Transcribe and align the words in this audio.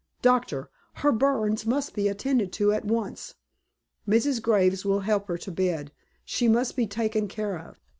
Doctor, 0.23 0.71
her 1.05 1.11
burns 1.11 1.63
must 1.67 1.93
be 1.93 2.07
attended 2.07 2.51
to 2.53 2.71
at 2.73 2.85
once. 2.85 3.35
Mrs. 4.07 4.41
Graves 4.41 4.83
will 4.83 5.01
help 5.01 5.27
her 5.27 5.37
to 5.37 5.51
bed; 5.51 5.91
she 6.25 6.47
must 6.47 6.75
be 6.75 6.87
taken 6.87 7.27
care 7.27 7.59
of." 7.59 7.75